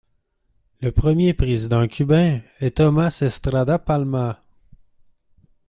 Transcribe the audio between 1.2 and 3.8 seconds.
président cubain est Tomás Estrada